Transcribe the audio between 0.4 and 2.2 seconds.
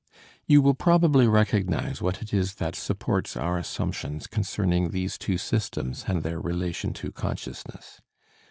You will probably recognize